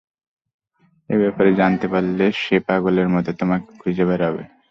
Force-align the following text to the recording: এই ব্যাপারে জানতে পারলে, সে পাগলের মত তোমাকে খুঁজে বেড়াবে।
এই 1.09 1.19
ব্যাপারে 1.19 1.51
জানতে 1.55 1.87
পারলে, 1.87 2.25
সে 2.41 2.55
পাগলের 2.67 3.07
মত 3.09 3.27
তোমাকে 3.39 3.69
খুঁজে 3.79 4.03
বেড়াবে। 4.05 4.43